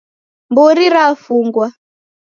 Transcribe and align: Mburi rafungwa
Mburi 0.51 0.85
rafungwa 0.95 1.67